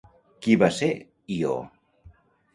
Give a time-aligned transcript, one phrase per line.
[0.45, 0.89] Qui va ser
[1.37, 1.53] Ió?